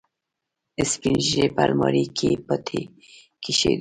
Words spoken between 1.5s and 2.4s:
په المارۍ کې